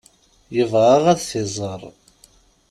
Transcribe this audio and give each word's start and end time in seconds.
Yebɣa 0.55 0.95
ad 1.11 1.19
t-iẓer. 1.19 1.81